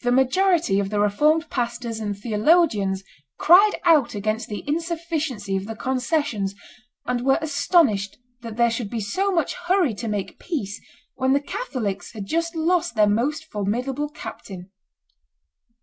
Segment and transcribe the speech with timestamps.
[0.00, 3.04] The majority of the Reformed pastors and theologians
[3.38, 6.54] cried out against the insufficiency of the concessions,
[7.04, 10.80] and were astonished that there should be so much hurry to make peace
[11.16, 14.70] when the Catholics had just lost their most formidable captain.